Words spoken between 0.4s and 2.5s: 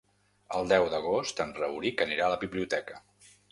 El deu d'agost en Rauric anirà a la